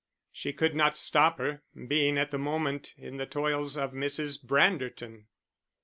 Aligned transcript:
She 0.31 0.51
could 0.51 0.73
not 0.75 0.97
stop 0.97 1.37
her, 1.37 1.61
being 1.87 2.17
at 2.17 2.31
the 2.31 2.39
moment 2.39 2.95
in 2.97 3.17
the 3.17 3.27
toils 3.27 3.77
of 3.77 3.91
Mrs. 3.93 4.43
Branderton. 4.43 5.25